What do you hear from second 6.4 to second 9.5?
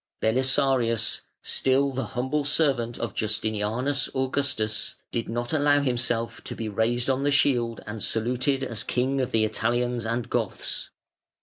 to be raised on the shield and saluted as King of the